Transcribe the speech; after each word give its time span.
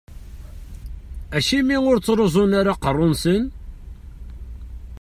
Acimi 1.37 1.77
ur 1.89 1.97
ttruẓun 1.97 2.51
ara 2.59 2.71
aqerru-nsen? 2.75 3.43